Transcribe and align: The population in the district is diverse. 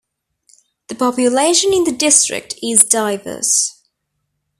The 0.87 0.95
population 0.95 1.73
in 1.73 1.83
the 1.83 1.91
district 1.91 2.55
is 2.63 2.83
diverse. 2.83 3.83